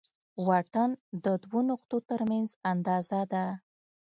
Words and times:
واټن 0.47 0.89
د 1.23 1.25
دوو 1.43 1.59
نقطو 1.71 1.97
تر 2.09 2.21
منځ 2.29 2.49
اندازه 2.71 3.21
ده. 3.33 3.45